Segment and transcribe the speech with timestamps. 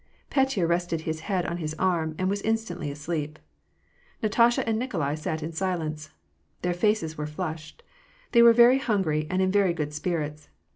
[0.31, 3.37] Petya rested his head on his arm, and was instantly asleep.
[4.23, 6.09] Natasha and Nikolai sat in silence.
[6.63, 7.83] Their faces were flushed;
[8.31, 10.49] they were very hungry, and in very good spirits.